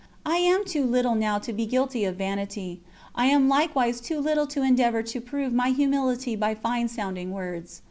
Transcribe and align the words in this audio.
I 0.25 0.37
am 0.37 0.65
too 0.65 0.83
little 0.83 1.13
now 1.13 1.37
to 1.37 1.53
be 1.53 1.67
guilty 1.67 2.05
of 2.05 2.15
vanity; 2.15 2.81
I 3.13 3.27
am 3.27 3.47
likewise 3.47 4.01
too 4.01 4.19
little 4.19 4.47
to 4.47 4.63
endeavour 4.63 5.03
to 5.03 5.21
prove 5.21 5.53
my 5.53 5.69
humility 5.69 6.35
by 6.35 6.55
fine 6.55 6.87
sounding 6.87 7.31
words. 7.31 7.79